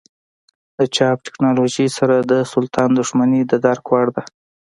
[0.77, 4.23] د چاپ ټکنالوژۍ سره د سلطان دښمني د درک وړ ده.